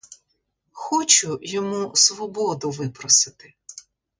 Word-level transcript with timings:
Хочу 0.71 1.39
йому 1.41 1.91
свободу 1.95 2.69
випросити. 2.69 3.53